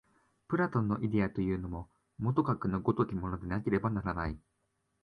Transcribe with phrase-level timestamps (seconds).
[0.47, 4.39] プラトンのイデヤというのも、もとかくの如きものでなければならない。